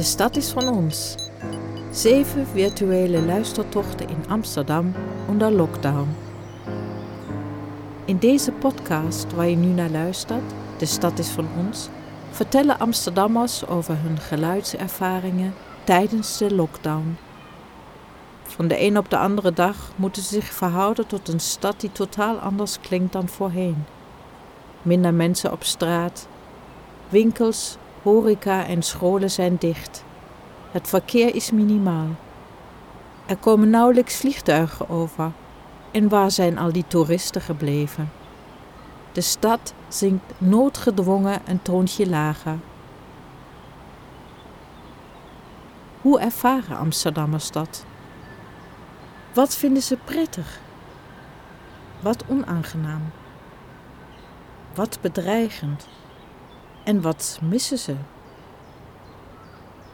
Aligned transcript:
De 0.00 0.06
stad 0.06 0.36
is 0.36 0.50
van 0.50 0.68
ons. 0.68 1.14
Zeven 1.90 2.46
virtuele 2.46 3.22
luistertochten 3.22 4.08
in 4.08 4.24
Amsterdam 4.28 4.92
onder 5.28 5.52
lockdown. 5.52 6.08
In 8.04 8.18
deze 8.18 8.52
podcast 8.52 9.32
waar 9.32 9.48
je 9.48 9.56
nu 9.56 9.66
naar 9.66 9.90
luistert, 9.90 10.52
De 10.78 10.86
stad 10.86 11.18
is 11.18 11.28
van 11.28 11.48
ons, 11.56 11.88
vertellen 12.30 12.78
Amsterdammers 12.78 13.66
over 13.66 13.96
hun 14.02 14.18
geluidservaringen 14.18 15.54
tijdens 15.84 16.38
de 16.38 16.54
lockdown. 16.54 17.16
Van 18.42 18.68
de 18.68 18.80
een 18.80 18.98
op 18.98 19.10
de 19.10 19.18
andere 19.18 19.52
dag 19.52 19.92
moeten 19.96 20.22
ze 20.22 20.28
zich 20.28 20.52
verhouden 20.52 21.06
tot 21.06 21.28
een 21.28 21.40
stad 21.40 21.80
die 21.80 21.92
totaal 21.92 22.36
anders 22.36 22.80
klinkt 22.80 23.12
dan 23.12 23.28
voorheen. 23.28 23.84
Minder 24.82 25.14
mensen 25.14 25.52
op 25.52 25.64
straat, 25.64 26.26
winkels, 27.08 27.78
horeca 28.02 28.66
en 28.66 28.82
scholen 28.82 29.30
zijn 29.30 29.56
dicht. 29.58 30.04
Het 30.70 30.88
verkeer 30.88 31.34
is 31.34 31.50
minimaal. 31.50 32.08
Er 33.26 33.36
komen 33.36 33.70
nauwelijks 33.70 34.16
vliegtuigen 34.16 34.88
over. 34.88 35.32
En 35.90 36.08
waar 36.08 36.30
zijn 36.30 36.58
al 36.58 36.72
die 36.72 36.84
toeristen 36.86 37.40
gebleven? 37.40 38.10
De 39.12 39.20
stad 39.20 39.74
zinkt 39.88 40.32
noodgedwongen 40.38 41.40
een 41.46 41.62
toontje 41.62 42.08
lager. 42.08 42.58
Hoe 46.00 46.20
ervaren 46.20 46.76
Amsterdammers 46.76 47.50
dat? 47.50 47.84
Wat 49.34 49.56
vinden 49.56 49.82
ze 49.82 49.96
prettig? 50.04 50.60
Wat 52.00 52.24
onaangenaam? 52.28 53.02
Wat 54.74 54.98
bedreigend? 55.00 55.88
En 56.84 57.00
wat 57.00 57.38
missen 57.42 57.78
ze? 57.78 57.96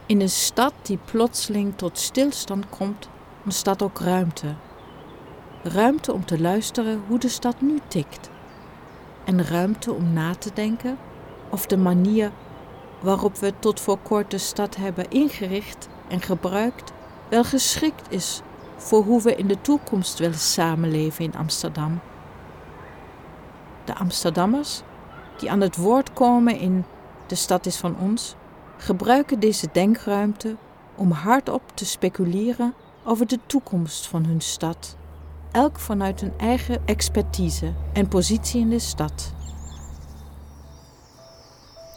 In 0.07 0.21
een 0.21 0.29
stad 0.29 0.73
die 0.83 0.99
plotseling 1.05 1.77
tot 1.77 1.99
stilstand 1.99 2.69
komt, 2.69 3.09
ontstaat 3.45 3.83
ook 3.83 3.99
ruimte. 3.99 4.55
Ruimte 5.63 6.13
om 6.13 6.25
te 6.25 6.41
luisteren 6.41 7.03
hoe 7.09 7.19
de 7.19 7.29
stad 7.29 7.61
nu 7.61 7.81
tikt. 7.89 8.31
En 9.25 9.45
ruimte 9.45 9.93
om 9.93 10.13
na 10.13 10.35
te 10.35 10.51
denken 10.55 10.99
of 11.51 11.67
de 11.67 11.77
manier 11.77 12.31
waarop 13.01 13.37
we 13.37 13.53
tot 13.59 13.81
voor 13.81 13.99
kort 13.99 14.31
de 14.31 14.39
stad 14.39 14.77
hebben 14.77 15.11
ingericht 15.11 15.89
en 16.09 16.21
gebruikt 16.21 16.93
wel 17.29 17.45
geschikt 17.45 18.13
is 18.13 18.43
voor 18.77 19.03
hoe 19.03 19.23
we 19.23 19.35
in 19.35 19.47
de 19.47 19.61
toekomst 19.61 20.19
willen 20.19 20.39
samenleven 20.39 21.25
in 21.25 21.35
Amsterdam. 21.35 22.01
De 23.85 23.95
Amsterdammers 23.95 24.83
die 25.39 25.51
aan 25.51 25.61
het 25.61 25.77
woord 25.77 26.13
komen 26.13 26.59
in 26.59 26.85
De 27.27 27.35
stad 27.35 27.67
is 27.67 27.77
van 27.77 27.99
ons, 27.99 28.35
gebruiken 28.77 29.41
deze 29.41 29.69
denkruimte 29.73 30.57
om 30.95 31.11
hardop 31.11 31.63
te 31.75 31.85
speculeren 31.85 32.75
over 33.05 33.27
de 33.27 33.39
toekomst 33.47 34.07
van 34.07 34.25
hun 34.25 34.41
stad, 34.41 34.97
elk 35.53 35.79
vanuit 35.79 36.21
hun 36.21 36.33
eigen 36.39 36.83
expertise 36.85 37.73
en 37.93 38.09
positie 38.09 38.61
in 38.61 38.71
de 38.71 38.79
stad. 38.79 39.33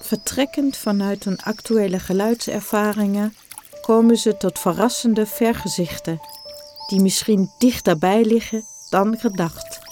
Vertrekkend 0.02 0.78
vanuit 0.78 1.24
hun 1.24 1.38
actuele 1.38 2.00
geluidservaringen 2.00 3.36
komen 3.82 4.18
ze 4.18 4.38
tot 4.38 4.60
verrassende 4.60 5.26
vergezichten 5.26 6.20
die 6.88 7.02
misschien 7.02 7.52
dichterbij 7.58 8.26
liggen 8.26 8.64
dan 8.90 9.18
gedacht. 9.18 9.89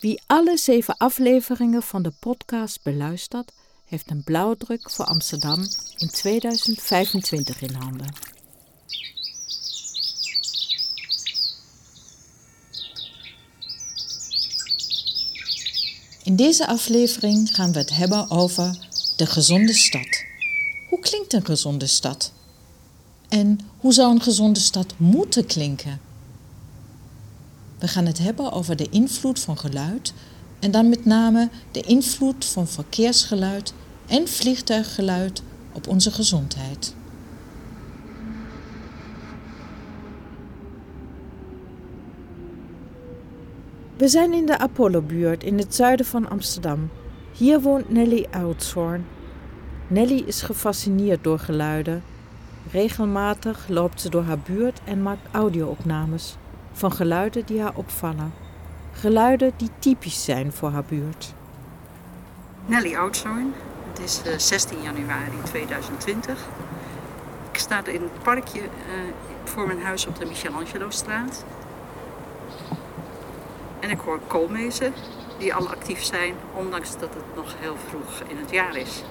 Wie 0.00 0.20
alle 0.26 0.56
zeven 0.56 0.96
afleveringen 0.96 1.82
van 1.82 2.02
de 2.02 2.12
podcast 2.20 2.82
beluistert, 2.82 3.52
heeft 3.84 4.10
een 4.10 4.22
blauwdruk 4.24 4.90
voor 4.90 5.04
Amsterdam 5.04 5.66
in 5.96 6.10
2025 6.10 7.62
in 7.62 7.74
handen. 7.74 8.06
In 16.22 16.36
deze 16.36 16.66
aflevering 16.66 17.54
gaan 17.54 17.72
we 17.72 17.78
het 17.78 17.96
hebben 17.96 18.30
over 18.30 18.88
de 19.16 19.26
gezonde 19.26 19.72
stad. 19.72 20.24
Hoe 20.88 21.00
klinkt 21.00 21.32
een 21.32 21.44
gezonde 21.44 21.86
stad? 21.86 22.32
En 23.28 23.60
hoe 23.78 23.92
zou 23.92 24.14
een 24.14 24.22
gezonde 24.22 24.60
stad 24.60 24.94
moeten 24.96 25.46
klinken? 25.46 26.07
We 27.78 27.88
gaan 27.88 28.06
het 28.06 28.18
hebben 28.18 28.52
over 28.52 28.76
de 28.76 28.88
invloed 28.90 29.40
van 29.40 29.58
geluid 29.58 30.14
en 30.58 30.70
dan 30.70 30.88
met 30.88 31.04
name 31.04 31.48
de 31.70 31.80
invloed 31.80 32.44
van 32.44 32.66
verkeersgeluid 32.66 33.74
en 34.06 34.28
vliegtuiggeluid 34.28 35.42
op 35.72 35.88
onze 35.88 36.10
gezondheid. 36.10 36.94
We 43.96 44.08
zijn 44.08 44.32
in 44.32 44.46
de 44.46 44.58
Apollo-buurt 44.58 45.44
in 45.44 45.58
het 45.58 45.74
zuiden 45.74 46.06
van 46.06 46.28
Amsterdam. 46.28 46.90
Hier 47.32 47.60
woont 47.60 47.90
Nelly 47.90 48.26
Oudshoorn. 48.30 49.06
Nelly 49.86 50.22
is 50.26 50.42
gefascineerd 50.42 51.24
door 51.24 51.38
geluiden. 51.38 52.02
Regelmatig 52.72 53.68
loopt 53.68 54.00
ze 54.00 54.10
door 54.10 54.22
haar 54.22 54.38
buurt 54.38 54.80
en 54.84 55.02
maakt 55.02 55.28
audio-opnames 55.32 56.36
van 56.78 56.92
geluiden 56.92 57.46
die 57.46 57.60
haar 57.60 57.74
opvallen. 57.74 58.32
Geluiden 58.92 59.52
die 59.56 59.70
typisch 59.78 60.24
zijn 60.24 60.52
voor 60.52 60.70
haar 60.70 60.84
buurt. 60.84 61.34
Nelly 62.66 62.96
Oudshoorn. 62.96 63.54
Het 63.88 63.98
is 63.98 64.46
16 64.46 64.78
eh, 64.78 64.84
januari 64.84 65.36
2020. 65.44 66.38
Ik 67.52 67.58
sta 67.58 67.86
in 67.86 68.02
het 68.02 68.22
parkje 68.22 68.60
uh, 68.60 68.66
voor 69.44 69.66
mijn 69.66 69.82
huis 69.82 70.06
op 70.06 70.18
de 70.18 70.26
Michelangelo-straat. 70.26 71.44
En 73.80 73.90
ik 73.90 73.98
hoor 74.00 74.20
koolmezen 74.26 74.92
die 75.38 75.54
al 75.54 75.68
actief 75.68 76.02
zijn, 76.02 76.34
ondanks 76.54 76.98
dat 76.98 77.14
het 77.14 77.36
nog 77.36 77.54
heel 77.58 77.76
vroeg 77.88 78.28
in 78.28 78.36
het 78.36 78.50
jaar 78.50 78.76
is. 78.76 79.02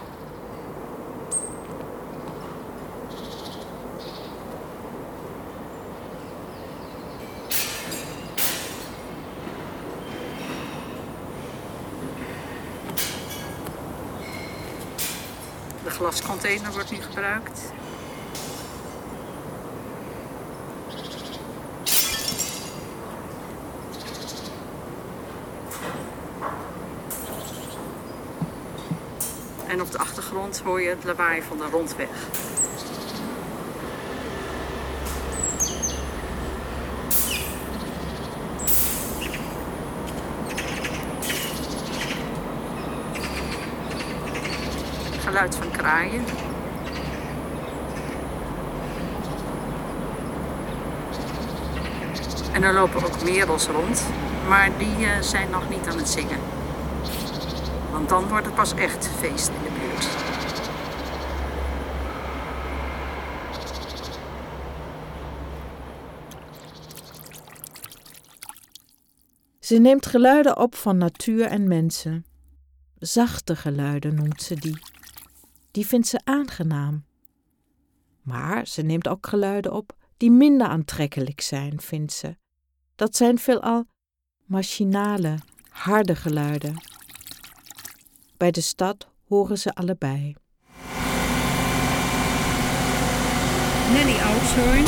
Glascontainer 15.97 16.71
wordt 16.71 16.91
nu 16.91 17.01
gebruikt. 17.01 17.71
En 29.67 29.81
op 29.81 29.91
de 29.91 29.97
achtergrond 29.97 30.59
hoor 30.59 30.81
je 30.81 30.89
het 30.89 31.03
lawaai 31.03 31.41
van 31.41 31.57
de 31.57 31.65
rondweg. 31.71 32.36
Geluid 45.37 45.55
van 45.55 45.71
kraaien. 45.71 46.23
En 52.53 52.63
er 52.63 52.73
lopen 52.73 53.03
ook 53.03 53.23
merels 53.23 53.67
rond, 53.67 54.03
maar 54.47 54.77
die 54.77 54.97
uh, 54.99 55.21
zijn 55.21 55.49
nog 55.49 55.69
niet 55.69 55.87
aan 55.87 55.97
het 55.97 56.09
zingen. 56.09 56.39
Want 57.91 58.09
dan 58.09 58.27
wordt 58.27 58.45
het 58.45 58.55
pas 58.55 58.73
echt 58.73 59.07
feest 59.07 59.47
in 59.47 59.63
de 59.63 59.69
buurt. 59.79 60.07
Ze 69.59 69.77
neemt 69.77 70.05
geluiden 70.05 70.57
op 70.57 70.75
van 70.75 70.97
natuur 70.97 71.45
en 71.45 71.67
mensen. 71.67 72.25
Zachte 72.99 73.55
geluiden 73.55 74.15
noemt 74.15 74.41
ze 74.41 74.55
die. 74.55 74.96
Die 75.77 75.87
vindt 75.87 76.07
ze 76.07 76.19
aangenaam. 76.23 77.05
Maar 78.21 78.67
ze 78.67 78.81
neemt 78.81 79.07
ook 79.07 79.27
geluiden 79.27 79.73
op 79.73 79.95
die 80.17 80.31
minder 80.31 80.67
aantrekkelijk 80.67 81.41
zijn, 81.41 81.81
vindt 81.81 82.13
ze. 82.13 82.37
Dat 82.95 83.15
zijn 83.15 83.39
veelal 83.39 83.85
machinale, 84.45 85.35
harde 85.69 86.15
geluiden. 86.15 86.81
Bij 88.37 88.51
de 88.51 88.61
stad 88.61 89.07
horen 89.27 89.57
ze 89.57 89.73
allebei. 89.73 90.35
Nelly 93.93 94.17
Oudshoorn, 94.19 94.85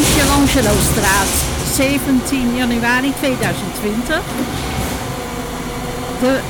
Michelangelo-straat, 0.00 1.28
17 1.74 2.54
januari 2.54 3.12
2020. 3.12 4.22
De 6.20 6.40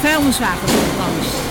vuilniswagen 0.00 0.66
komt 0.66 0.96
langs. 0.98 1.43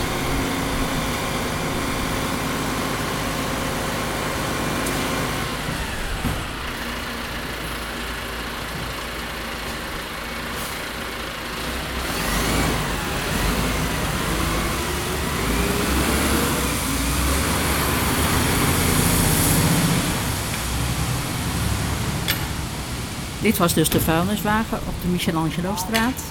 Dit 23.43 23.57
was 23.57 23.73
dus 23.73 23.89
de 23.89 23.99
vuilniswagen 23.99 24.77
op 24.77 24.93
de 25.01 25.07
Michelangelo-straat. 25.07 26.23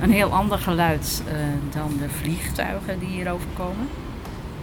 Een 0.00 0.10
heel 0.10 0.32
ander 0.32 0.58
geluid 0.58 1.22
uh, 1.26 1.32
dan 1.74 1.96
de 1.98 2.08
vliegtuigen 2.08 2.98
die 2.98 3.08
hier 3.08 3.32
overkomen. 3.32 3.88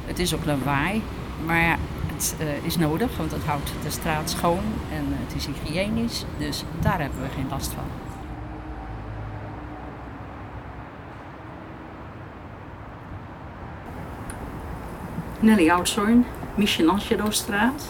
Het 0.06 0.20
is 0.20 0.36
ook 0.36 0.46
lawaai, 0.46 1.02
maar 1.46 1.78
het 2.14 2.36
uh, 2.42 2.66
is 2.66 2.78
nodig, 2.78 3.18
want 3.18 3.32
het 3.32 3.44
houdt 3.44 3.72
de 3.84 3.90
straat 3.90 4.30
schoon 4.30 4.64
en 4.94 5.06
het 5.10 5.36
is 5.36 5.46
hygiënisch. 5.46 6.26
Dus 6.38 6.64
daar 6.80 7.02
hebben 7.02 7.22
we 7.22 7.28
geen 7.36 7.48
last 7.50 7.72
van. 7.74 7.84
Nelly 15.40 15.70
Oudshoorn, 15.70 16.26
Michelangelo-straat. 16.56 17.90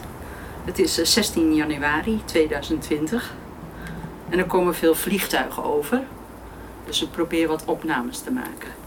Het 0.66 0.80
is 0.80 0.94
16 0.94 1.56
januari 1.56 2.22
2020. 2.26 3.34
En 4.30 4.40
er 4.40 4.46
komen 4.46 4.76
veel 4.76 4.96
vliegtuigen 4.96 5.64
over. 5.64 6.02
Dus 6.86 7.02
ik 7.02 7.12
probeer 7.12 7.48
wat 7.48 7.66
opnames 7.66 8.20
te 8.20 8.32
maken. 8.32 8.87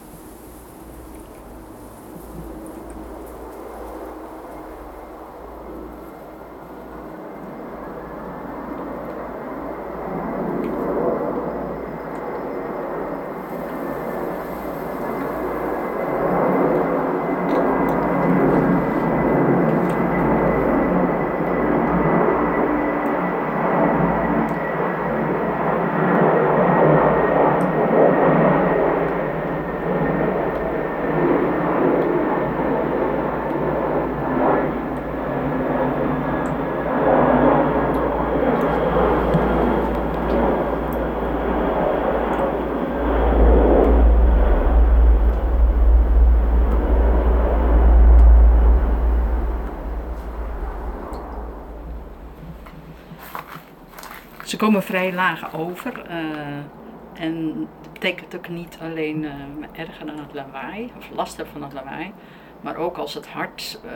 Komen 54.60 54.82
vrij 54.82 55.12
laag 55.12 55.54
over. 55.54 56.10
Uh, 56.10 57.22
en 57.22 57.58
dat 57.82 57.92
betekent 57.92 58.36
ook 58.36 58.48
niet 58.48 58.78
alleen 58.80 59.22
uh, 59.22 59.32
erger 59.72 60.08
aan 60.08 60.18
het 60.18 60.34
lawaai, 60.34 60.92
of 60.96 61.10
last 61.14 61.36
hebben 61.36 61.52
van 61.52 61.62
het 61.62 61.72
lawaai. 61.72 62.12
Maar 62.60 62.76
ook 62.76 62.96
als 62.96 63.14
het 63.14 63.28
hard 63.28 63.80
uh, 63.84 63.90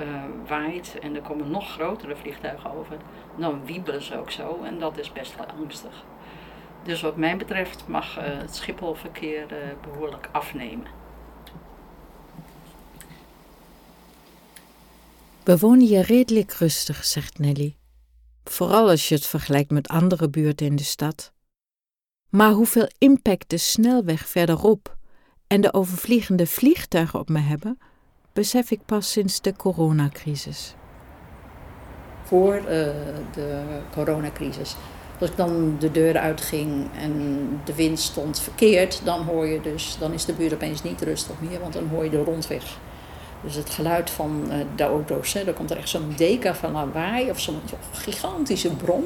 waait 0.48 0.98
en 1.02 1.14
er 1.14 1.22
komen 1.22 1.50
nog 1.50 1.72
grotere 1.72 2.16
vliegtuigen 2.16 2.70
over, 2.70 2.96
dan 3.36 3.60
wiebelen 3.64 4.02
ze 4.02 4.18
ook 4.18 4.30
zo. 4.30 4.62
En 4.62 4.78
dat 4.78 4.98
is 4.98 5.12
best 5.12 5.36
wel 5.36 5.46
angstig. 5.46 6.04
Dus 6.82 7.00
wat 7.00 7.16
mij 7.16 7.36
betreft 7.36 7.84
mag 7.88 8.14
het 8.20 8.56
Schipholverkeer 8.56 9.46
behoorlijk 9.82 10.28
afnemen. 10.32 10.86
We 15.42 15.58
wonen 15.58 15.86
hier 15.86 16.02
redelijk 16.02 16.52
rustig, 16.52 17.04
zegt 17.04 17.38
Nelly 17.38 17.74
vooral 18.44 18.88
als 18.88 19.08
je 19.08 19.14
het 19.14 19.26
vergelijkt 19.26 19.70
met 19.70 19.88
andere 19.88 20.30
buurten 20.30 20.66
in 20.66 20.76
de 20.76 20.84
stad. 20.84 21.32
Maar 22.28 22.50
hoeveel 22.50 22.88
impact 22.98 23.50
de 23.50 23.58
snelweg 23.58 24.28
verderop 24.28 24.96
en 25.46 25.60
de 25.60 25.72
overvliegende 25.72 26.46
vliegtuigen 26.46 27.18
op 27.18 27.28
me 27.28 27.38
hebben, 27.38 27.78
besef 28.32 28.70
ik 28.70 28.80
pas 28.86 29.10
sinds 29.10 29.40
de 29.40 29.56
coronacrisis. 29.56 30.74
Voor 32.22 32.54
uh, 32.56 32.64
de 33.32 33.62
coronacrisis. 33.92 34.76
Als 35.20 35.30
ik 35.30 35.36
dan 35.36 35.76
de 35.78 35.90
deur 35.90 36.16
uitging 36.16 36.88
en 36.94 37.12
de 37.64 37.74
wind 37.74 38.00
stond 38.00 38.40
verkeerd, 38.40 39.00
dan 39.04 39.22
hoor 39.22 39.46
je 39.46 39.60
dus, 39.60 39.96
dan 39.98 40.12
is 40.12 40.24
de 40.24 40.32
buurt 40.32 40.54
opeens 40.54 40.82
niet 40.82 41.02
rustig 41.02 41.40
meer, 41.40 41.60
want 41.60 41.72
dan 41.72 41.88
hoor 41.88 42.04
je 42.04 42.10
de 42.10 42.22
rondweg 42.22 42.78
dus 43.44 43.54
het 43.54 43.70
geluid 43.70 44.10
van 44.10 44.42
uh, 44.48 44.54
de 44.76 44.82
auto's, 44.82 45.32
hè, 45.32 45.52
komt 45.52 45.70
er 45.70 45.76
echt 45.76 45.88
zo'n 45.88 46.14
deka 46.16 46.54
van 46.54 46.72
lawaai 46.72 47.30
of 47.30 47.40
zo'n 47.40 47.60
gigantische 47.92 48.70
bron. 48.70 49.04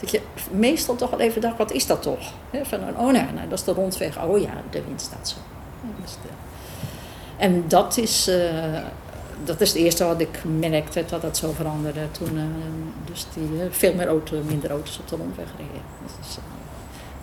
Dat 0.00 0.10
je 0.10 0.20
meestal 0.50 0.96
toch 0.96 1.10
wel 1.10 1.20
even 1.20 1.40
dacht, 1.40 1.56
wat 1.56 1.72
is 1.72 1.86
dat 1.86 2.02
toch? 2.02 2.32
van, 2.62 2.78
oh 2.96 3.12
nee, 3.12 3.22
nou, 3.22 3.48
dat 3.48 3.58
is 3.58 3.64
de 3.64 3.72
rondweg. 3.72 4.22
Oh 4.22 4.40
ja, 4.40 4.52
de 4.70 4.82
wind 4.86 5.00
staat 5.00 5.28
zo. 5.28 5.36
En 7.36 7.64
dat 7.68 7.96
is, 7.96 8.28
uh, 8.28 8.78
dat 9.44 9.60
is 9.60 9.68
het 9.68 9.78
eerste 9.78 10.04
wat 10.04 10.20
ik 10.20 10.42
merkte, 10.58 11.04
dat 11.08 11.22
dat 11.22 11.36
zo 11.36 11.52
veranderde. 11.52 12.00
Toen 12.10 12.36
uh, 12.36 12.42
dus 13.04 13.26
die, 13.34 13.48
veel 13.70 13.94
meer 13.94 14.06
auto, 14.06 14.36
minder 14.46 14.70
auto's 14.70 14.98
op 14.98 15.08
de 15.08 15.16
rondweg 15.16 15.46
reden. 15.56 15.82
Dus, 16.20 16.38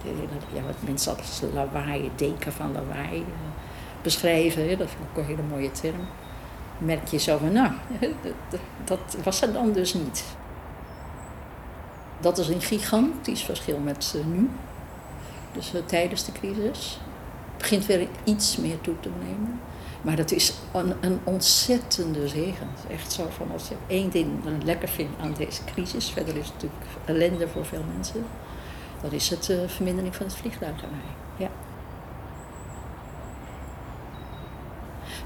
die, 0.03 0.11
ja, 0.53 0.61
wat 0.65 0.75
mensen 0.79 1.17
als 1.17 1.41
lawaai, 1.53 2.11
deken 2.15 2.53
van 2.53 2.71
lawaai 2.71 3.25
beschrijven. 4.01 4.67
Dat 4.67 4.87
vind 4.87 4.91
ik 4.91 5.09
ook 5.09 5.17
een 5.17 5.25
hele 5.25 5.47
mooie 5.49 5.71
term 5.71 6.07
merk 6.79 7.07
je 7.07 7.17
zo 7.17 7.39
nou, 7.51 7.71
dat, 8.49 8.59
dat 8.83 9.23
was 9.23 9.41
er 9.41 9.53
dan 9.53 9.71
dus 9.71 9.93
niet. 9.93 10.23
Dat 12.19 12.37
is 12.37 12.47
een 12.47 12.61
gigantisch 12.61 13.43
verschil 13.43 13.77
met 13.77 14.13
uh, 14.15 14.25
nu. 14.25 14.49
Dus 15.53 15.73
uh, 15.73 15.81
tijdens 15.85 16.25
de 16.25 16.31
crisis. 16.31 16.99
Het 17.51 17.57
begint 17.57 17.85
weer 17.85 18.07
iets 18.23 18.57
meer 18.57 18.81
toe 18.81 18.99
te 18.99 19.09
nemen. 19.19 19.59
Maar 20.01 20.15
dat 20.15 20.31
is 20.31 20.53
een, 20.71 20.93
een 20.99 21.19
ontzettende 21.23 22.27
zegen. 22.27 22.67
Echt 22.91 23.11
zo 23.11 23.27
van 23.29 23.51
als 23.51 23.67
je 23.67 23.75
één 23.87 24.09
ding 24.09 24.29
lekker 24.63 24.87
vindt 24.87 25.21
aan 25.21 25.33
deze 25.37 25.63
crisis, 25.63 26.09
verder 26.09 26.37
is 26.37 26.45
het 26.45 26.53
natuurlijk 26.53 26.83
ellende 27.05 27.47
voor 27.47 27.65
veel 27.65 27.83
mensen, 27.95 28.25
dan 29.01 29.11
is 29.11 29.29
het 29.29 29.49
uh, 29.49 29.57
vermindering 29.67 30.15
van 30.15 30.25
het 30.25 30.35
vliegtuiglawaai. 30.35 31.01
Ja. 31.37 31.48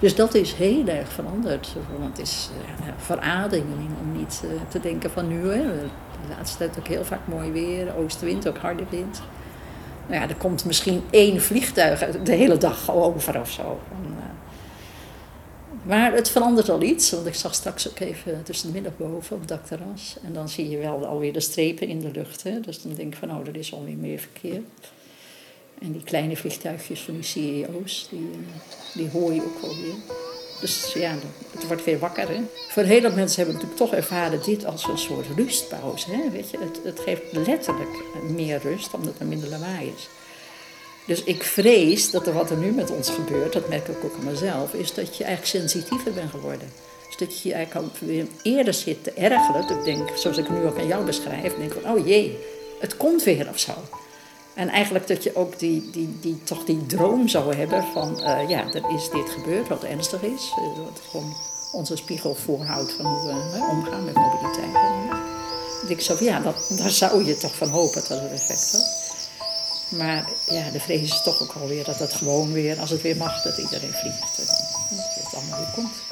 Dus 0.03 0.15
dat 0.15 0.33
is 0.33 0.53
heel 0.53 0.87
erg 0.87 1.11
veranderd. 1.11 1.75
Want 1.99 2.17
het 2.17 2.27
is 2.27 2.49
uh, 2.79 2.87
verademing 2.97 3.89
om 4.01 4.17
niet 4.17 4.41
uh, 4.45 4.51
te 4.67 4.79
denken 4.79 5.11
van 5.11 5.27
nu. 5.27 5.49
Hè. 5.49 5.63
De 5.63 6.35
laatste 6.37 6.57
tijd 6.57 6.79
ook 6.79 6.87
heel 6.87 7.05
vaak 7.05 7.27
mooi 7.27 7.51
weer, 7.51 7.95
oostenwind, 7.95 8.47
ook 8.47 8.57
harde 8.57 8.83
wind. 8.89 9.21
Nou 10.07 10.21
ja, 10.21 10.29
er 10.29 10.35
komt 10.35 10.65
misschien 10.65 11.01
één 11.09 11.41
vliegtuig 11.41 11.99
de 12.23 12.31
hele 12.31 12.57
dag 12.57 12.91
over 12.91 13.39
of 13.39 13.51
zo. 13.51 13.79
En, 13.91 14.11
uh, 14.11 14.23
maar 15.83 16.13
het 16.13 16.29
verandert 16.29 16.69
al 16.69 16.81
iets, 16.81 17.11
want 17.11 17.25
ik 17.25 17.35
zag 17.35 17.53
straks 17.53 17.89
ook 17.89 17.99
even 17.99 18.43
tussen 18.43 18.67
de 18.67 18.73
middag 18.73 18.97
boven 18.97 19.35
op 19.35 19.39
het 19.39 19.49
dakterras. 19.49 20.17
En 20.23 20.33
dan 20.33 20.49
zie 20.49 20.69
je 20.69 20.77
wel 20.77 21.05
alweer 21.05 21.33
de 21.33 21.39
strepen 21.39 21.87
in 21.87 21.99
de 21.99 22.11
lucht. 22.11 22.43
Hè. 22.43 22.59
Dus 22.59 22.81
dan 22.81 22.93
denk 22.93 23.13
ik 23.13 23.19
van, 23.19 23.31
oh, 23.31 23.47
er 23.47 23.55
is 23.55 23.73
alweer 23.73 23.97
meer 23.97 24.19
verkeer. 24.19 24.61
En 25.83 25.91
die 25.91 26.03
kleine 26.03 26.37
vliegtuigjes 26.37 27.01
van 27.01 27.13
die 27.13 27.23
CEO's, 27.23 28.07
die, 28.09 28.29
eh, 28.31 28.93
die 28.93 29.09
hoor 29.09 29.33
je 29.33 29.41
ook 29.41 29.61
wel 29.61 29.75
weer. 29.75 29.95
Dus 30.61 30.93
ja, 30.93 31.15
het 31.51 31.67
wordt 31.67 31.83
weer 31.83 31.99
wakker. 31.99 32.27
Hè? 32.29 32.41
Voor 32.69 32.83
heel 32.83 33.11
mensen 33.11 33.35
hebben 33.35 33.53
natuurlijk 33.53 33.75
toch 33.75 33.93
ervaren 33.93 34.43
dit 34.43 34.65
als 34.65 34.87
een 34.87 34.97
soort 34.97 35.25
rustpauze. 35.35 36.11
Hè? 36.11 36.29
Weet 36.29 36.49
je, 36.49 36.57
het, 36.57 36.79
het 36.83 36.99
geeft 36.99 37.21
letterlijk 37.31 38.03
meer 38.29 38.59
rust, 38.61 38.93
omdat 38.93 39.13
er 39.19 39.25
minder 39.25 39.49
lawaai 39.49 39.93
is. 39.95 40.07
Dus 41.05 41.23
ik 41.23 41.43
vrees 41.43 42.11
dat 42.11 42.27
er 42.27 42.33
wat 42.33 42.49
er 42.49 42.57
nu 42.57 42.71
met 42.71 42.91
ons 42.91 43.09
gebeurt, 43.09 43.53
dat 43.53 43.69
merk 43.69 43.87
ik 43.87 44.03
ook 44.03 44.15
aan 44.19 44.31
mezelf, 44.31 44.73
is 44.73 44.93
dat 44.93 45.17
je 45.17 45.23
eigenlijk 45.23 45.65
sensitiever 45.65 46.13
bent 46.13 46.29
geworden. 46.29 46.71
Dus 47.07 47.17
dat 47.17 47.41
je 47.41 47.53
eigenlijk 47.53 47.97
weer 47.97 48.25
eerder 48.41 48.73
zit 48.73 49.03
te 49.03 49.11
ergeren. 49.11 49.77
Ik 49.77 49.83
denk, 49.83 50.17
zoals 50.17 50.37
ik 50.37 50.49
nu 50.49 50.65
ook 50.65 50.77
aan 50.79 50.87
jou 50.87 51.05
beschrijf, 51.05 51.55
denk 51.57 51.73
van, 51.73 51.91
oh 51.91 52.07
jee, 52.07 52.37
het 52.79 52.97
komt 52.97 53.23
weer 53.23 53.49
of 53.49 53.59
zo. 53.59 53.73
En 54.55 54.69
eigenlijk 54.69 55.07
dat 55.07 55.23
je 55.23 55.35
ook 55.35 55.59
die, 55.59 55.89
die, 55.91 56.17
die, 56.21 56.43
toch 56.43 56.65
die 56.65 56.85
droom 56.85 57.27
zou 57.27 57.55
hebben 57.55 57.83
van, 57.93 58.19
uh, 58.19 58.49
ja, 58.49 58.73
er 58.73 58.95
is 58.95 59.09
dit 59.09 59.29
gebeurd 59.29 59.67
wat 59.67 59.83
ernstig 59.83 60.21
is. 60.21 60.53
Uh, 60.59 60.83
wat 60.83 61.01
gewoon 61.09 61.35
onze 61.71 61.95
spiegel 61.95 62.35
voorhoudt 62.35 62.91
van 62.91 63.05
hoe 63.05 63.27
we 63.27 63.57
uh, 63.57 63.69
omgaan 63.69 64.05
met 64.05 64.13
mobiliteit. 64.13 64.75
En 64.75 65.89
ik 65.89 66.01
zo 66.01 66.15
ja, 66.19 66.39
dat, 66.39 66.73
daar 66.77 66.89
zou 66.89 67.25
je 67.25 67.37
toch 67.37 67.55
van 67.55 67.69
hopen 67.69 68.03
dat 68.07 68.19
het 68.19 68.31
effect 68.31 68.71
had. 68.71 69.01
Maar 69.89 70.29
ja, 70.47 70.69
de 70.69 70.79
vrees 70.79 71.01
is 71.01 71.21
toch 71.23 71.41
ook 71.41 71.53
alweer 71.61 71.83
dat 71.83 71.99
het 71.99 72.13
gewoon 72.13 72.51
weer, 72.51 72.79
als 72.79 72.89
het 72.89 73.01
weer 73.01 73.17
mag, 73.17 73.41
dat 73.41 73.57
iedereen 73.57 73.93
vliegt. 73.93 74.39
En 74.39 74.45
dat 74.97 75.13
het 75.13 75.35
allemaal 75.35 75.59
weer 75.59 75.73
komt. 75.75 76.02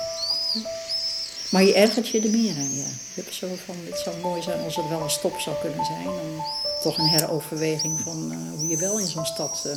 Maar 1.51 1.63
je 1.63 1.73
ergert 1.73 2.07
je 2.07 2.21
er 2.21 2.29
meer 2.29 2.55
aan, 2.55 2.75
ja. 2.75 2.89
Je 3.13 3.21
hebt 3.21 3.33
zo 3.33 3.47
van, 3.65 3.75
het 3.85 3.99
zou 3.99 4.17
mooi 4.17 4.41
zijn 4.41 4.63
als 4.63 4.75
het 4.75 4.89
wel 4.89 5.01
een 5.01 5.09
stop 5.09 5.39
zou 5.39 5.55
kunnen 5.61 5.85
zijn. 5.85 6.05
En 6.05 6.43
toch 6.81 6.97
een 6.97 7.09
heroverweging 7.09 7.99
van 7.99 8.31
uh, 8.31 8.59
hoe 8.59 8.67
je 8.67 8.77
wel 8.77 8.99
in 8.99 9.07
zo'n 9.07 9.25
stad 9.25 9.63
uh, 9.67 9.73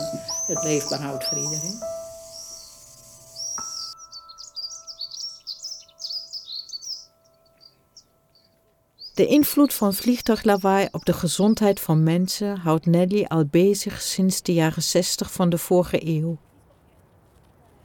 het 0.47 0.63
leefbaar 0.63 1.01
houdt 1.01 1.25
voor 1.25 1.39
iedereen. 1.39 1.79
De 9.15 9.27
invloed 9.27 9.75
van 9.75 9.95
vliegtuiglawaai 9.95 10.89
op 10.91 11.05
de 11.05 11.13
gezondheid 11.13 11.81
van 11.81 12.03
mensen 12.03 12.57
houdt 12.57 12.87
Nelly 12.87 13.25
al 13.25 13.45
bezig 13.45 14.03
sinds 14.03 14.43
de 14.43 14.53
jaren 14.53 14.83
60 14.83 15.33
van 15.33 15.49
de 15.49 15.59
vorige 15.59 16.07
eeuw. 16.07 16.39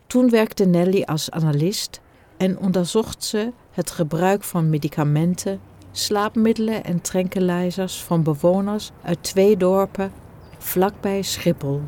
Toen 0.07 0.29
werkte 0.29 0.65
Nelly 0.65 1.03
als 1.03 1.31
analist 1.31 1.99
en 2.37 2.59
onderzocht 2.59 3.23
ze 3.23 3.53
het 3.79 3.91
gebruik 3.91 4.43
van 4.43 4.69
medicamenten, 4.69 5.59
slaapmiddelen 5.91 6.83
en 6.83 7.01
tranquilizers 7.01 8.03
van 8.03 8.23
bewoners 8.23 8.91
uit 9.03 9.23
twee 9.23 9.57
dorpen 9.57 10.11
vlakbij 10.57 11.21
Schiphol. 11.21 11.81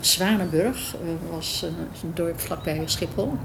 Zwanenburg 0.00 0.94
eh, 0.94 1.30
was 1.30 1.62
een 2.02 2.14
dorp 2.14 2.40
vlakbij 2.40 2.82
Schiphol. 2.84 3.36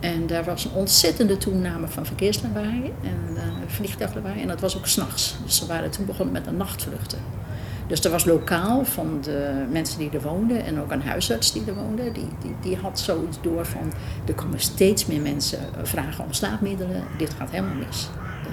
En 0.00 0.26
daar 0.26 0.44
was 0.44 0.64
een 0.64 0.72
ontzettende 0.72 1.36
toename 1.36 1.88
van 1.88 2.06
verkeerslawaai 2.06 2.92
en 3.02 3.34
uh, 3.34 3.42
vliegtuiglawaai. 3.66 4.40
En 4.40 4.48
dat 4.48 4.60
was 4.60 4.76
ook 4.76 4.86
s'nachts. 4.86 5.36
Dus 5.44 5.56
ze 5.56 5.66
waren 5.66 5.90
toen 5.90 6.06
begonnen 6.06 6.32
met 6.32 6.44
de 6.44 6.50
nachtvluchten. 6.50 7.18
Dus 7.86 8.04
er 8.04 8.10
was 8.10 8.24
lokaal 8.24 8.84
van 8.84 9.18
de 9.22 9.64
mensen 9.70 9.98
die 9.98 10.10
er 10.10 10.22
woonden 10.22 10.64
en 10.64 10.80
ook 10.80 10.90
een 10.90 11.02
huisarts 11.02 11.52
die 11.52 11.62
er 11.66 11.74
woonde. 11.74 12.12
Die, 12.12 12.28
die, 12.40 12.54
die 12.60 12.76
had 12.76 12.98
zoiets 12.98 13.38
door 13.40 13.66
van, 13.66 13.92
er 14.26 14.34
komen 14.34 14.60
steeds 14.60 15.06
meer 15.06 15.20
mensen 15.20 15.58
vragen 15.82 16.24
om 16.24 16.32
slaapmiddelen. 16.32 17.02
Dit 17.18 17.34
gaat 17.38 17.50
helemaal 17.50 17.74
mis. 17.86 18.08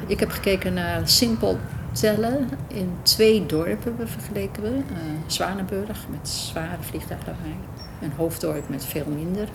Ik 0.08 0.20
heb 0.20 0.30
gekeken 0.30 0.74
naar 0.74 1.08
simpel 1.08 1.58
tellen. 1.92 2.50
In 2.68 2.94
twee 3.02 3.46
dorpen 3.46 4.08
vergeleken 4.08 4.64
we. 4.64 4.70
Uh, 4.70 4.98
Zwanenburg 5.26 6.06
met 6.10 6.30
zware 6.30 6.82
vliegtuiglawaai. 6.82 7.56
Een 8.02 8.12
hoofddorp 8.16 8.70
met 8.70 8.86
veel 8.86 9.06
minder. 9.08 9.48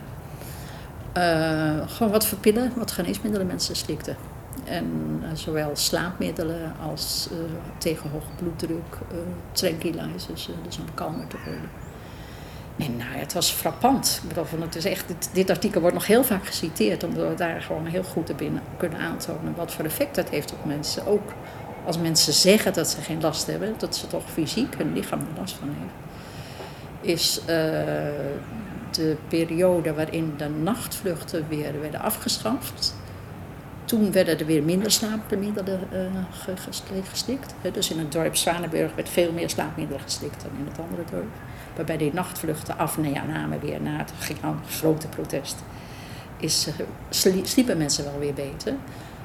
Uh, 1.16 1.88
gewoon 1.88 2.12
wat 2.12 2.26
voor 2.26 2.38
pillen, 2.38 2.73
wat 2.76 2.90
geneesmiddelen 2.90 3.47
mensen 3.47 3.76
slikten. 3.76 4.16
En 4.65 5.21
uh, 5.23 5.29
zowel 5.35 5.71
slaapmiddelen 5.75 6.73
als 6.83 7.29
uh, 7.33 7.39
tegen 7.79 8.11
hoge 8.11 8.31
bloeddruk, 8.37 8.99
tranquilizers, 9.53 10.49
dus 10.65 10.79
om 10.79 10.95
kalmer 10.95 11.27
te 11.27 11.37
worden. 11.45 11.71
En 12.77 12.97
nou, 12.97 13.11
het 13.11 13.33
was 13.33 13.51
frappant. 13.51 14.21
Ik 14.23 14.29
bedoel, 14.29 14.61
het 14.61 14.77
is 14.77 14.85
echt, 14.85 15.15
dit, 15.33 15.51
artikel 15.51 15.81
wordt 15.81 15.97
nog 15.97 16.07
heel 16.07 16.25
vaak 16.25 16.47
geciteerd, 16.47 17.05
omdat 17.05 17.29
we 17.29 17.35
daar 17.35 17.63
gewoon 17.63 17.87
heel 17.87 18.03
goed 18.03 18.37
binnen 18.37 18.63
kunnen 18.77 18.99
aantonen 18.99 19.55
wat 19.57 19.73
voor 19.73 19.85
effect 19.85 20.15
dat 20.15 20.29
heeft 20.29 20.53
op 20.53 20.65
mensen. 20.65 21.07
Ook 21.07 21.33
als 21.85 21.99
mensen 21.99 22.33
zeggen 22.33 22.73
dat 22.73 22.89
ze 22.89 23.01
geen 23.01 23.21
last 23.21 23.47
hebben, 23.47 23.75
dat 23.79 23.97
ze 23.97 24.07
toch 24.07 24.31
fysiek 24.31 24.75
hun 24.79 24.93
lichaam 24.93 25.21
er 25.21 25.41
last 25.41 25.55
van 25.55 25.69
heeft. 25.69 25.95
Is 27.01 27.41
de 28.91 29.17
periode 29.29 29.95
waarin 29.95 30.35
de 30.37 30.49
nachtvluchten 30.49 31.45
weer 31.49 31.81
werden 31.81 32.01
afgeschaft. 32.01 32.95
Toen 33.87 34.12
werden 34.12 34.38
er 34.38 34.47
weer 34.47 34.62
minder 34.62 34.90
slaapmiddelen 34.90 35.81
uh, 35.93 37.02
gestikt. 37.11 37.55
Dus 37.73 37.90
in 37.90 37.99
het 37.99 38.12
dorp 38.12 38.37
Zwanenburg 38.37 38.95
werd 38.95 39.09
veel 39.09 39.33
meer 39.33 39.50
slaapmiddelen 39.50 40.00
gestikt 40.00 40.43
dan 40.43 40.50
in 40.59 40.66
het 40.66 40.78
andere 40.78 41.02
dorp. 41.11 41.35
Waarbij 41.76 41.97
die 41.97 42.12
nachtvluchten 42.12 42.78
afnamen 42.78 43.61
weer 43.61 43.81
na 43.81 43.97
het 43.97 44.12
grote 44.69 45.09
protest. 45.09 45.57
Is, 46.37 46.69
uh, 46.69 47.37
sliepen 47.43 47.78
mensen 47.78 48.05
wel 48.05 48.19
weer 48.19 48.35
beter. 48.35 48.75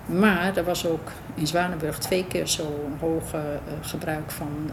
Maar 0.05 0.57
er 0.57 0.63
was 0.63 0.85
ook 0.85 1.11
in 1.33 1.47
Zwanenburg 1.47 1.97
twee 1.97 2.25
keer 2.27 2.47
zo'n 2.47 2.97
hoge 2.99 3.37
uh, 3.37 3.73
gebruik 3.81 4.31
van 4.31 4.71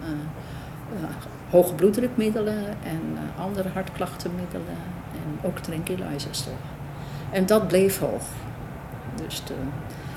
hoge 1.51 1.75
bloeddrukmiddelen 1.75 2.65
en 2.67 3.19
andere 3.39 3.69
hartklachtenmiddelen 3.69 4.77
en 5.13 5.49
ook 5.49 5.59
tranquilizers. 5.59 6.45
En 7.31 7.47
dat 7.47 7.69
bleef 7.69 7.99
hoog. 7.99 8.23
Dus 9.27 9.45
de, 9.45 9.55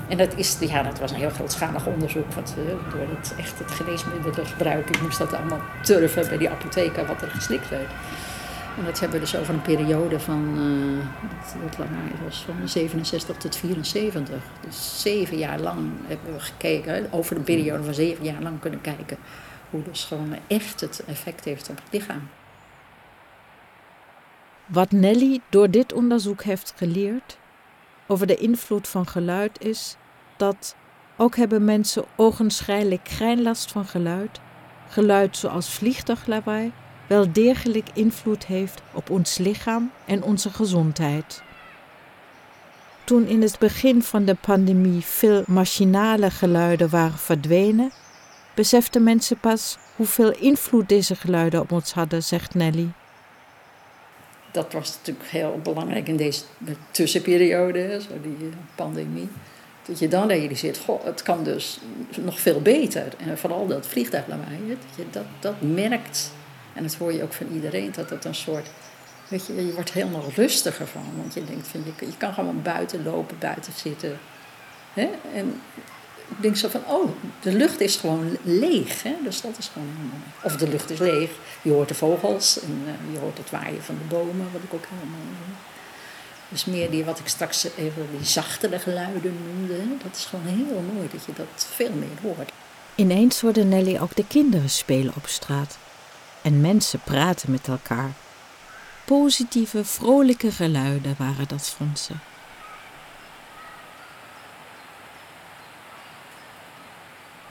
en 0.08 0.18
dat, 0.18 0.36
is, 0.36 0.56
ja, 0.60 0.82
dat 0.82 0.98
was 0.98 1.10
een 1.10 1.16
heel 1.16 1.30
grootschalig 1.30 1.86
onderzoek. 1.86 2.32
Wat, 2.32 2.54
uh, 2.58 2.92
door 2.92 3.16
het, 3.16 3.34
echt 3.38 3.58
het 3.58 3.70
geneesmiddelengebruik, 3.70 4.88
ik 4.88 5.02
moest 5.02 5.18
dat 5.18 5.32
allemaal 5.32 5.60
turven 5.82 6.28
bij 6.28 6.38
die 6.38 6.50
apotheken 6.50 7.06
wat 7.06 7.22
er 7.22 7.28
geslikt 7.28 7.68
werd. 7.68 7.90
En 8.78 8.84
dat 8.84 9.00
hebben 9.00 9.18
we 9.18 9.24
dus 9.24 9.36
over 9.36 9.54
een 9.54 9.62
periode 9.62 10.20
van, 10.20 10.58
dat, 11.60 11.76
dat 11.76 11.86
was 12.24 12.44
van 12.46 12.68
67 12.68 13.36
tot 13.36 13.56
74. 13.56 14.36
Dus 14.60 15.00
zeven 15.02 15.38
jaar 15.38 15.60
lang 15.60 15.78
hebben 16.06 16.32
we 16.32 16.40
gekeken, 16.40 17.12
over 17.12 17.36
een 17.36 17.42
periode 17.42 17.84
van 17.84 17.94
zeven 17.94 18.24
jaar 18.24 18.42
lang 18.42 18.60
kunnen 18.60 18.80
kijken 18.80 19.16
hoe 19.70 19.82
dus 19.82 20.04
gewoon 20.04 20.36
echt 20.46 20.80
het 20.80 21.02
effect 21.06 21.44
heeft 21.44 21.68
op 21.68 21.76
het 21.76 21.92
lichaam. 21.92 22.28
Wat 24.66 24.90
Nelly 24.90 25.40
door 25.48 25.70
dit 25.70 25.92
onderzoek 25.92 26.42
heeft 26.42 26.72
geleerd 26.76 27.38
over 28.12 28.26
de 28.26 28.36
invloed 28.36 28.88
van 28.88 29.06
geluid 29.06 29.64
is 29.64 29.96
dat 30.36 30.76
ook 31.16 31.36
hebben 31.36 31.64
mensen 31.64 32.04
ogenschijnlijk 32.16 33.08
geen 33.08 33.42
last 33.42 33.72
van 33.72 33.84
geluid, 33.84 34.40
geluid 34.88 35.36
zoals 35.36 35.70
vliegtuiglawaai, 35.70 36.72
wel 37.06 37.32
degelijk 37.32 37.88
invloed 37.94 38.46
heeft 38.46 38.82
op 38.92 39.10
ons 39.10 39.38
lichaam 39.38 39.90
en 40.06 40.22
onze 40.22 40.50
gezondheid. 40.50 41.42
Toen 43.04 43.26
in 43.26 43.42
het 43.42 43.58
begin 43.58 44.02
van 44.02 44.24
de 44.24 44.36
pandemie 44.40 45.00
veel 45.00 45.42
machinale 45.46 46.30
geluiden 46.30 46.90
waren 46.90 47.18
verdwenen, 47.18 47.90
beseften 48.54 49.02
mensen 49.02 49.38
pas 49.38 49.78
hoeveel 49.96 50.32
invloed 50.32 50.88
deze 50.88 51.14
geluiden 51.14 51.60
op 51.60 51.72
ons 51.72 51.92
hadden, 51.92 52.22
zegt 52.22 52.54
Nelly. 52.54 52.92
Dat 54.52 54.72
was 54.72 54.96
natuurlijk 54.96 55.28
heel 55.28 55.60
belangrijk 55.62 56.08
in 56.08 56.16
deze 56.16 56.42
tussenperiode, 56.90 58.00
zo 58.00 58.20
die 58.22 58.48
eh, 58.48 58.56
pandemie. 58.74 59.28
Dat 59.86 59.98
je 59.98 60.08
dan 60.08 60.28
realiseert, 60.28 60.78
goh, 60.78 61.04
het 61.04 61.22
kan 61.22 61.44
dus 61.44 61.78
nog 62.20 62.40
veel 62.40 62.60
beter. 62.60 63.06
En 63.18 63.38
vooral 63.38 63.66
dat 63.66 63.86
vliegtuiglawaai, 63.86 64.58
dat 64.68 64.96
je 64.96 65.04
dat, 65.10 65.24
dat 65.40 65.60
merkt. 65.60 66.32
En 66.72 66.82
dat 66.82 66.94
hoor 66.94 67.12
je 67.12 67.22
ook 67.22 67.32
van 67.32 67.46
iedereen, 67.52 67.92
dat 67.92 68.10
het 68.10 68.24
een 68.24 68.34
soort... 68.34 68.66
Weet 69.28 69.46
je, 69.46 69.66
je 69.66 69.72
wordt 69.72 69.92
helemaal 69.92 70.30
rustiger 70.34 70.86
van. 70.86 71.04
Want 71.16 71.34
je 71.34 71.44
denkt, 71.44 71.68
vind 71.68 71.84
je, 71.84 72.06
je 72.06 72.16
kan 72.16 72.34
gewoon 72.34 72.62
buiten 72.62 73.02
lopen, 73.02 73.36
buiten 73.38 73.72
zitten. 73.72 74.18
Hè? 74.92 75.10
En 75.34 75.60
ik 75.74 75.82
denk 76.40 76.56
zo 76.56 76.68
van, 76.68 76.82
oh, 76.86 77.10
de 77.40 77.52
lucht 77.52 77.80
is 77.80 77.96
gewoon 77.96 78.36
leeg. 78.42 79.02
Hè? 79.02 79.14
Dus 79.24 79.40
dat 79.40 79.58
is 79.58 79.70
gewoon 79.72 79.88
heel 79.96 80.06
mooi. 80.06 80.22
Of 80.42 80.56
de 80.56 80.68
lucht 80.68 80.90
is 80.90 80.98
leeg. 80.98 81.30
Je 81.62 81.70
hoort 81.70 81.88
de 81.88 81.94
vogels 81.94 82.60
en 82.60 82.82
uh, 82.86 83.12
je 83.12 83.18
hoort 83.18 83.38
het 83.38 83.50
waaien 83.50 83.82
van 83.82 83.94
de 83.98 84.14
bomen, 84.14 84.48
wat 84.52 84.62
ik 84.62 84.74
ook 84.74 84.84
heel 84.88 85.08
mooi. 85.08 85.56
Dus 86.48 86.64
meer 86.64 86.90
die, 86.90 87.04
wat 87.04 87.18
ik 87.18 87.28
straks 87.28 87.64
even 87.64 88.08
die 88.16 88.26
zachtere 88.26 88.78
geluiden 88.78 89.36
noemde. 89.46 89.76
Dat 90.02 90.16
is 90.16 90.24
gewoon 90.24 90.46
heel 90.46 90.84
mooi 90.94 91.08
dat 91.12 91.24
je 91.24 91.32
dat 91.36 91.66
veel 91.74 91.92
meer 91.92 92.08
hoort. 92.22 92.52
Ineens 92.94 93.40
hoorden 93.40 93.68
Nelly 93.68 93.98
ook 93.98 94.16
de 94.16 94.26
kinderen 94.26 94.70
spelen 94.70 95.14
op 95.16 95.26
straat. 95.26 95.78
En 96.42 96.60
mensen 96.60 97.00
praten 97.04 97.50
met 97.50 97.68
elkaar. 97.68 98.12
Positieve, 99.04 99.84
vrolijke 99.84 100.52
geluiden 100.52 101.14
waren 101.18 101.48
dat, 101.48 101.74
vond 101.76 101.98
ze. 101.98 102.12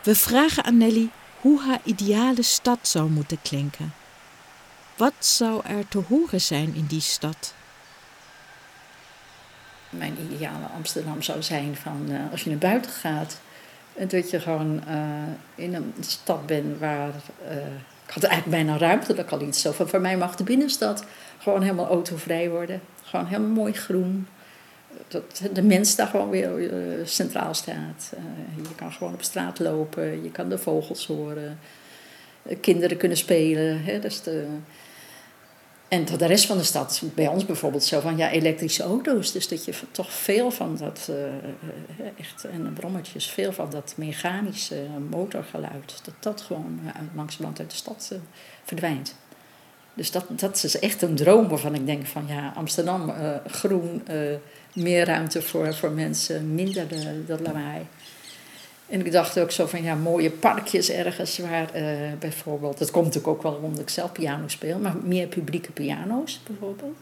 We 0.04 0.16
vragen 0.16 0.64
aan 0.64 0.78
Nelly 0.78 1.10
hoe 1.42 1.62
haar 1.62 1.80
ideale 1.84 2.42
stad 2.42 2.80
zou 2.82 3.10
moeten 3.10 3.42
klinken. 3.42 3.94
Wat 4.98 5.14
zou 5.20 5.66
er 5.66 5.88
te 5.88 5.98
horen 6.08 6.42
zijn 6.42 6.76
in 6.76 6.86
die 6.86 7.02
stad? 7.02 7.54
Mijn 9.90 10.18
ideale 10.32 10.66
Amsterdam 10.76 11.22
zou 11.22 11.44
zijn 11.44 11.76
van 11.76 12.06
uh, 12.10 12.20
als 12.32 12.44
je 12.44 12.50
naar 12.50 12.60
buiten 12.60 12.92
gaat, 12.92 13.42
dat 14.08 14.30
je 14.30 14.40
gewoon 14.40 14.84
uh, 14.88 14.96
in 15.56 15.74
een 15.74 15.94
stad 16.00 16.46
bent 16.46 16.80
waar. 16.80 17.14
Ik 18.06 18.14
had 18.14 18.24
eigenlijk 18.24 18.64
bijna 18.66 18.78
ruimte, 18.78 19.14
dat 19.14 19.26
kan 19.26 19.42
iets 19.42 19.62
zo. 19.62 19.72
Voor 19.72 20.02
mij 20.02 20.18
mag 20.18 20.36
de 20.36 20.44
binnenstad 20.44 21.06
gewoon 21.40 21.62
helemaal 21.62 21.88
autovrij 21.88 22.50
worden. 22.50 22.82
Gewoon 23.04 23.26
helemaal 23.26 23.52
mooi 23.52 23.74
groen 23.74 24.28
dat 25.08 25.42
de 25.54 25.62
mens 25.62 25.96
daar 25.96 26.08
gewoon 26.08 26.30
weer 26.30 26.60
uh, 26.60 27.06
centraal 27.06 27.54
staat. 27.54 28.14
Uh, 28.14 28.64
je 28.64 28.76
kan 28.76 28.92
gewoon 28.92 29.14
op 29.14 29.24
straat 29.24 29.60
lopen, 29.60 30.24
je 30.24 30.32
kan 30.32 30.50
de 30.50 30.58
vogels 30.58 31.08
horen, 31.08 31.60
uh, 32.44 32.58
kinderen 32.62 32.98
kunnen 32.98 33.18
spelen. 33.18 33.84
Hè, 33.84 34.00
dus 34.00 34.22
de, 34.22 34.46
En 35.88 36.06
tot 36.06 36.20
de 36.20 36.26
rest 36.26 36.46
van 36.46 36.58
de 36.58 36.64
stad, 36.64 37.02
bij 37.16 37.28
ons 37.28 37.46
bijvoorbeeld 37.46 37.84
zo 37.84 38.00
van 38.00 38.18
ja, 38.18 38.30
elektrische 38.30 38.84
auto's. 38.84 39.32
Dus 39.32 39.48
dat 39.48 39.66
je 39.66 39.74
toch 39.92 40.14
veel 40.14 40.52
van 40.52 40.78
dat, 40.78 41.12
echt, 42.18 42.44
en 42.44 42.74
brommetjes, 42.74 43.26
veel 43.26 43.54
van 43.54 43.70
dat 43.70 43.94
mechanische 43.98 44.86
motorgeluid, 45.10 46.02
dat 46.04 46.14
dat 46.20 46.42
gewoon 46.42 46.80
uh, 46.84 46.90
langzamerhand 47.16 47.60
uit 47.60 47.70
de 47.70 47.76
stad 47.76 48.14
verdwijnt. 48.64 49.16
Dus 49.94 50.12
dat, 50.12 50.26
dat 50.30 50.64
is 50.64 50.80
echt 50.80 51.02
een 51.02 51.16
droom 51.16 51.48
waarvan 51.48 51.76
ik 51.76 51.86
denk 51.86 52.06
van 52.06 52.24
ja, 52.28 52.54
Amsterdam, 52.56 53.14
groen, 53.48 54.04
meer 54.74 55.06
ruimte 55.06 55.42
voor, 55.42 55.74
voor 55.74 55.92
mensen, 55.92 56.56
minder 56.56 56.88
de, 56.88 57.26
dat 57.26 57.40
lawaai. 57.40 57.86
En 58.88 59.06
ik 59.06 59.12
dacht 59.12 59.40
ook 59.40 59.52
zo 59.52 59.66
van 59.66 59.84
ja, 59.84 59.96
mooie 59.96 60.30
parkjes 60.30 60.90
ergens 60.90 61.38
waar 61.38 61.70
bijvoorbeeld, 62.20 62.78
dat 62.78 62.92
komt 62.92 63.06
natuurlijk 63.06 63.34
ook 63.34 63.44
wel 63.44 63.60
omdat 63.64 63.80
ik 63.80 63.90
zelf 63.90 64.12
piano 64.12 64.48
speel, 64.48 64.80
maar 64.80 64.96
meer 65.04 65.28
publieke 65.28 65.72
piano's 65.72 66.42
bijvoorbeeld. 66.48 66.98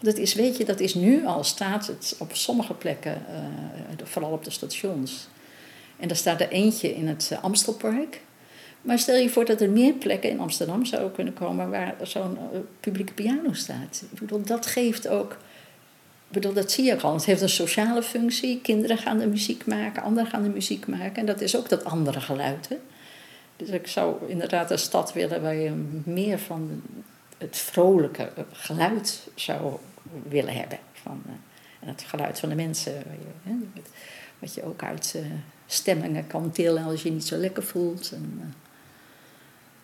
Dat 0.00 0.16
is, 0.16 0.34
weet 0.34 0.56
je, 0.56 0.64
dat 0.64 0.80
is 0.80 0.94
nu 0.94 1.26
al, 1.26 1.44
staat 1.44 1.86
het 1.86 2.16
op 2.18 2.34
sommige 2.34 2.74
plekken, 2.74 3.22
vooral 4.02 4.30
op 4.30 4.44
de 4.44 4.50
stations. 4.50 5.28
En 5.96 6.08
daar 6.08 6.16
staat 6.16 6.40
er 6.40 6.48
eentje 6.48 6.94
in 6.94 7.08
het 7.08 7.38
Amstelpark. 7.42 8.20
Maar 8.86 8.98
stel 8.98 9.16
je 9.16 9.30
voor 9.30 9.44
dat 9.44 9.60
er 9.60 9.70
meer 9.70 9.92
plekken 9.92 10.30
in 10.30 10.40
Amsterdam 10.40 10.84
zouden 10.84 11.12
kunnen 11.12 11.34
komen 11.34 11.70
waar 11.70 11.94
zo'n 12.02 12.38
publieke 12.80 13.12
piano 13.12 13.52
staat. 13.52 14.04
Ik 14.12 14.18
bedoel, 14.18 14.42
dat 14.42 14.66
geeft 14.66 15.08
ook 15.08 15.36
ik 16.28 16.32
bedoel, 16.32 16.52
dat 16.52 16.72
zie 16.72 16.84
je 16.84 17.00
al. 17.00 17.14
Het 17.14 17.24
heeft 17.24 17.40
een 17.42 17.48
sociale 17.48 18.02
functie. 18.02 18.60
Kinderen 18.60 18.98
gaan 18.98 19.18
de 19.18 19.26
muziek 19.26 19.66
maken, 19.66 20.02
anderen 20.02 20.30
gaan 20.30 20.42
de 20.42 20.48
muziek 20.48 20.86
maken. 20.86 21.14
En 21.14 21.26
dat 21.26 21.40
is 21.40 21.56
ook 21.56 21.68
dat 21.68 21.84
andere 21.84 22.20
geluid. 22.20 22.68
Dus 23.56 23.68
ik 23.68 23.86
zou 23.86 24.16
inderdaad 24.26 24.70
een 24.70 24.78
stad 24.78 25.12
willen 25.12 25.42
waar 25.42 25.54
je 25.54 25.84
meer 26.04 26.38
van 26.38 26.82
het 27.38 27.56
vrolijke 27.56 28.30
geluid 28.52 29.28
zou 29.34 29.76
willen 30.28 30.54
hebben. 30.54 30.78
Van, 30.92 31.22
uh, 31.26 31.32
en 31.80 31.88
het 31.88 32.02
geluid 32.02 32.40
van 32.40 32.48
de 32.48 32.54
mensen. 32.54 32.92
Hè, 33.42 33.52
wat 34.38 34.54
je 34.54 34.64
ook 34.64 34.82
uit 34.82 35.14
uh, 35.16 35.22
stemmingen 35.66 36.26
kan 36.26 36.50
tillen 36.50 36.84
als 36.84 37.02
je 37.02 37.08
je 37.08 37.14
niet 37.14 37.26
zo 37.26 37.36
lekker 37.36 37.62
voelt. 37.62 38.12
En, 38.12 38.40
uh, 38.40 38.46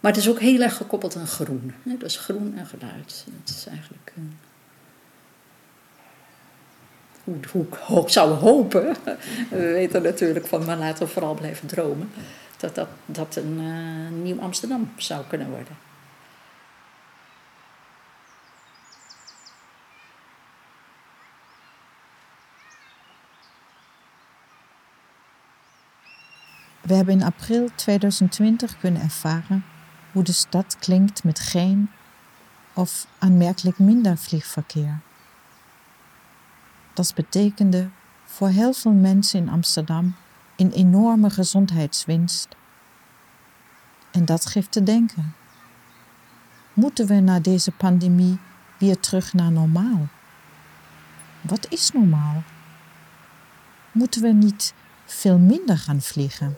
maar 0.03 0.13
het 0.13 0.21
is 0.21 0.29
ook 0.29 0.41
heel 0.41 0.61
erg 0.61 0.77
gekoppeld 0.77 1.17
aan 1.17 1.27
groen. 1.27 1.75
Hè? 1.83 1.97
Dus 1.97 2.17
groen 2.17 2.55
en 2.59 2.67
geluid. 2.67 3.25
Dat 3.45 3.55
is 3.57 3.67
eigenlijk 3.67 4.13
hoe, 7.25 7.67
hoe 7.87 8.03
ik 8.03 8.09
zou 8.09 8.33
hopen, 8.33 8.97
we 9.51 9.73
weten 9.73 10.03
natuurlijk 10.03 10.47
van, 10.47 10.65
maar 10.65 10.77
laten 10.77 11.07
we 11.07 11.13
vooral 11.13 11.35
blijven 11.35 11.69
dromen, 11.69 12.11
dat 12.57 12.75
dat, 12.75 12.89
dat 13.07 13.37
een 13.37 13.59
uh, 13.61 14.23
nieuw 14.23 14.41
Amsterdam 14.41 14.93
zou 14.97 15.25
kunnen 15.29 15.51
worden. 15.51 15.77
We 26.81 26.95
hebben 26.95 27.15
in 27.15 27.23
april 27.23 27.69
2020 27.75 28.79
kunnen 28.79 29.03
ervaren 29.03 29.65
hoe 30.13 30.23
de 30.23 30.33
stad 30.33 30.77
klinkt 30.79 31.25
met 31.25 31.39
geen 31.39 31.91
of 32.73 33.07
aanmerkelijk 33.19 33.79
minder 33.79 34.17
vliegverkeer. 34.17 35.01
Dat 36.95 37.13
betekende 37.15 37.89
voor 38.25 38.49
heel 38.49 38.73
veel 38.73 38.93
mensen 38.93 39.41
in 39.41 39.49
Amsterdam 39.49 40.15
een 40.57 40.73
enorme 40.73 41.31
gezondheidswinst. 41.31 42.49
En 44.11 44.25
dat 44.25 44.47
geeft 44.47 44.73
te 44.73 44.83
denken. 44.83 45.35
Moeten 46.73 47.07
we 47.07 47.15
na 47.15 47.41
deze 47.41 47.71
pandemie 47.71 48.39
weer 48.79 49.01
terug 49.01 49.33
naar 49.33 49.53
normaal? 49.53 50.09
Wat 51.41 51.67
is 51.71 51.91
normaal? 51.91 52.43
Moeten 53.93 54.23
we 54.23 54.33
niet 54.33 54.75
veel 55.05 55.39
minder 55.39 55.79
gaan 55.79 56.01
vliegen? 56.01 56.57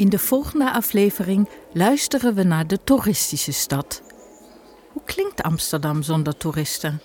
In 0.00 0.08
de 0.08 0.18
volgende 0.18 0.72
aflevering 0.72 1.48
luisteren 1.72 2.34
we 2.34 2.42
naar 2.42 2.66
de 2.66 2.78
toeristische 2.84 3.52
stad. 3.52 4.02
Hoe 4.92 5.02
klinkt 5.04 5.42
Amsterdam 5.42 6.02
zonder 6.02 6.36
toeristen? 6.36 7.00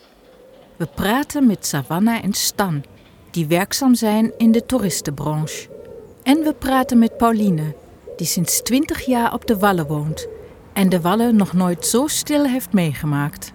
We 0.76 0.86
praten 0.86 1.48
met 1.48 1.66
Savannah 1.66 2.24
en 2.24 2.34
Stan, 2.34 2.84
die 3.32 3.48
werkzaam 3.48 3.96
zijn 3.96 4.34
in 4.38 4.52
de 4.52 4.66
toeristenbranche. 4.66 5.70
En 6.24 6.44
we 6.44 6.54
praten 6.54 7.00
met 7.00 7.18
Pauline, 7.18 7.76
die 8.16 8.28
sinds 8.28 8.62
20 8.62 9.06
jaar 9.06 9.34
op 9.34 9.46
de 9.48 9.58
Wallen 9.58 9.88
woont 9.88 10.28
en 10.74 10.90
de 10.90 11.02
Wallen 11.02 11.36
nog 11.36 11.54
nooit 11.54 11.86
zo 11.86 12.08
stil 12.08 12.46
heeft 12.46 12.74
meegemaakt. 12.74 13.54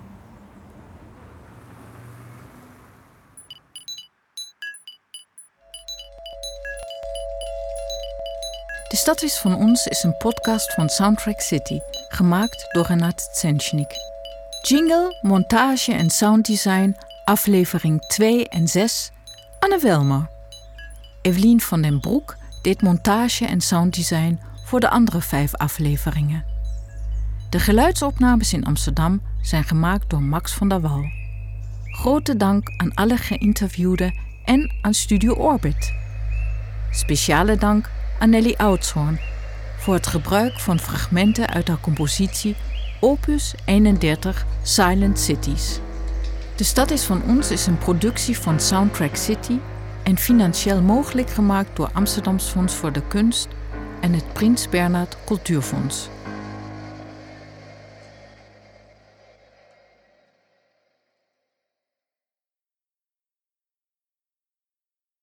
Is 9.01 9.39
van 9.39 9.55
ons 9.55 9.87
is 9.87 10.03
een 10.03 10.17
podcast 10.17 10.75
van 10.75 10.89
Soundtrack 10.89 11.41
City, 11.41 11.79
gemaakt 12.09 12.67
door 12.73 12.87
Renat 12.87 13.29
Tsenchnik. 13.33 13.95
Jingle, 14.63 15.19
montage 15.23 15.93
en 15.93 16.11
sounddesign, 16.11 16.97
aflevering 17.25 18.01
2 18.01 18.49
en 18.49 18.69
6, 18.69 19.11
Anne 19.59 19.79
Welmer. 19.79 20.31
Evelien 21.23 21.61
van 21.61 21.83
den 21.83 22.01
Broek 22.01 22.37
deed 22.63 22.83
montage 22.83 23.47
en 23.47 23.61
sounddesign 23.61 24.41
voor 24.65 24.81
de 24.81 24.89
andere 24.89 25.21
vijf 25.21 25.55
afleveringen. 25.55 26.45
De 27.51 27.59
geluidsopnames 27.59 28.53
in 28.53 28.65
Amsterdam 28.65 29.23
zijn 29.43 29.65
gemaakt 29.65 30.11
door 30.11 30.23
Max 30.23 30.53
van 30.53 30.69
der 30.69 30.81
Wal. 30.81 31.05
Grote 31.85 32.37
dank 32.37 32.69
aan 32.77 32.95
alle 32.95 33.17
geïnterviewden 33.17 34.15
en 34.45 34.75
aan 34.83 34.95
Studio 34.95 35.35
Orbit. 35.35 35.93
Speciale 36.91 37.57
dank 37.57 37.91
aan 38.21 38.31
Nelly 38.31 38.55
Oudshoorn 38.57 39.21
voor 39.79 39.95
het 39.95 40.07
gebruik 40.07 40.59
van 40.59 40.79
fragmenten 40.79 41.49
uit 41.49 41.69
haar 41.69 41.81
compositie 41.81 42.57
Opus 43.01 43.55
31 43.65 44.47
Silent 44.63 45.19
Cities. 45.19 45.79
De 46.57 46.65
Stad 46.65 46.91
is 46.91 47.05
van 47.05 47.23
ons 47.23 47.51
is 47.51 47.67
een 47.67 47.79
productie 47.79 48.39
van 48.39 48.61
Soundtrack 48.61 49.17
City 49.17 49.59
en 50.03 50.19
financieel 50.19 50.83
mogelijk 50.83 51.31
gemaakt 51.31 51.77
door 51.77 51.91
Amsterdams 51.93 52.45
Fonds 52.45 52.75
voor 52.75 52.93
de 52.93 53.03
Kunst 53.09 53.49
en 54.01 54.13
het 54.13 54.33
Prins 54.33 54.69
Bernhard 54.69 55.17
Cultuurfonds. 55.25 56.09